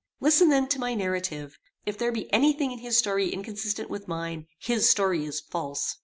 Listen 0.19 0.49
then 0.49 0.67
to 0.69 0.79
my 0.79 0.95
narrative. 0.95 1.59
If 1.85 1.95
there 1.95 2.11
be 2.11 2.33
any 2.33 2.53
thing 2.53 2.71
in 2.71 2.79
his 2.79 2.97
story 2.97 3.29
inconsistent 3.29 3.87
with 3.87 4.07
mine, 4.07 4.47
his 4.57 4.89
story 4.89 5.25
is 5.25 5.39
false." 5.39 5.97